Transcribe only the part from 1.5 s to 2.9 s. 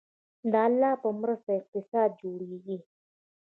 اقتصاد جوړیږي